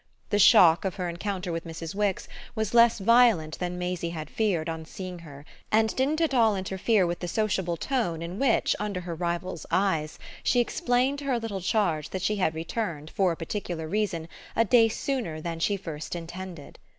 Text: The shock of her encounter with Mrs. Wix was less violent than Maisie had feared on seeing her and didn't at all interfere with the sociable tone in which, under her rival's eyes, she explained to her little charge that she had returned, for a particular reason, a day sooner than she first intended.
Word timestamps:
The 0.31 0.39
shock 0.39 0.83
of 0.83 0.95
her 0.95 1.07
encounter 1.07 1.51
with 1.51 1.63
Mrs. 1.63 1.93
Wix 1.93 2.27
was 2.55 2.73
less 2.73 2.97
violent 2.97 3.59
than 3.59 3.77
Maisie 3.77 4.09
had 4.09 4.31
feared 4.31 4.67
on 4.67 4.83
seeing 4.83 5.19
her 5.19 5.45
and 5.71 5.95
didn't 5.95 6.19
at 6.21 6.33
all 6.33 6.55
interfere 6.55 7.05
with 7.05 7.19
the 7.19 7.27
sociable 7.27 7.77
tone 7.77 8.23
in 8.23 8.39
which, 8.39 8.75
under 8.79 9.01
her 9.01 9.13
rival's 9.13 9.67
eyes, 9.69 10.17
she 10.41 10.59
explained 10.59 11.19
to 11.19 11.25
her 11.25 11.37
little 11.37 11.61
charge 11.61 12.09
that 12.09 12.23
she 12.23 12.37
had 12.37 12.55
returned, 12.55 13.11
for 13.11 13.31
a 13.31 13.37
particular 13.37 13.87
reason, 13.87 14.27
a 14.55 14.65
day 14.65 14.89
sooner 14.89 15.39
than 15.39 15.59
she 15.59 15.77
first 15.77 16.15
intended. 16.15 16.79